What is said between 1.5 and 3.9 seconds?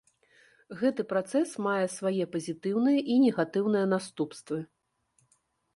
мае свае пазітыўныя і негатыўныя